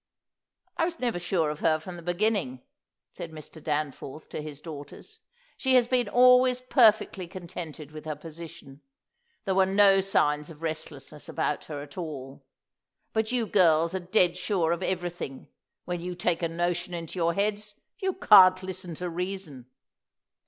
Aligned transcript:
"I 0.77 0.85
was 0.85 0.97
never 0.97 1.19
sure 1.19 1.51
of 1.51 1.59
her 1.59 1.77
from 1.79 1.95
the 1.95 2.01
beginning," 2.01 2.63
said 3.13 3.29
Mr. 3.31 3.61
Danforth 3.63 4.29
to 4.29 4.41
his 4.41 4.59
daughters. 4.59 5.19
"She 5.57 5.75
has 5.75 5.85
been 5.85 6.09
always 6.09 6.59
perfectly 6.59 7.27
contented 7.27 7.91
with 7.91 8.05
her 8.05 8.15
position. 8.15 8.81
There 9.45 9.53
were 9.53 9.67
no 9.67 10.01
signs 10.01 10.49
of 10.49 10.63
restlessness 10.63 11.29
about 11.29 11.65
her 11.65 11.83
at 11.83 11.99
all. 11.99 12.43
But 13.13 13.31
you 13.31 13.45
girls 13.45 13.93
are 13.93 13.99
dead 13.99 14.37
sure 14.37 14.71
of 14.71 14.81
everything; 14.81 15.49
when 15.85 16.01
you 16.01 16.15
take 16.15 16.41
a 16.41 16.47
notion 16.49 16.95
into 16.95 17.19
your 17.19 17.35
heads 17.35 17.75
you 17.99 18.13
can't 18.15 18.63
listen 18.63 18.95
to 18.95 19.07
reason." 19.07 19.67